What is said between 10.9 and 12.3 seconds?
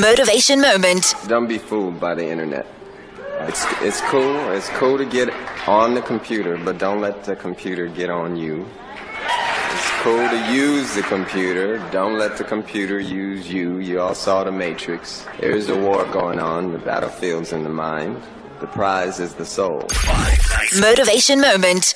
the computer. Don't